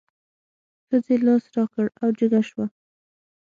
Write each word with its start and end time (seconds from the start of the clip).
ښځې 0.87 1.15
لاس 1.25 1.43
را 1.55 1.63
کړ 1.73 1.85
او 2.01 2.09
جګه 2.19 2.41
شوه. 2.49 2.65